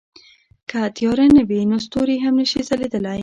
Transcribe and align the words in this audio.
که 0.69 0.79
تیاره 0.95 1.25
نه 1.35 1.43
وي 1.49 1.59
نو 1.69 1.77
ستوري 1.85 2.17
هم 2.23 2.33
نه 2.39 2.45
شي 2.51 2.61
ځلېدلی. 2.69 3.19